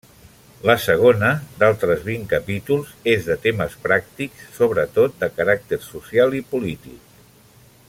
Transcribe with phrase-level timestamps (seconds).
[0.67, 1.27] La segona,
[1.59, 7.17] d'altres vint capítols, és de temes pràctics, sobretot de caràcter social i polític.